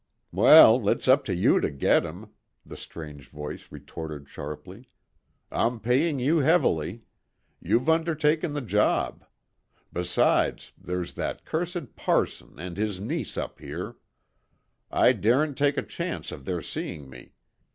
[0.31, 2.31] "Well, it's up to you to get him,"
[2.65, 4.89] the strange voice retorted sharply.
[5.51, 7.03] "I'm paying you heavily.
[7.61, 9.23] You've undertaken the job.
[9.93, 13.97] Besides, there's that cursed parson and his niece up here.
[14.89, 17.33] I daren't take a chance of their seeing me.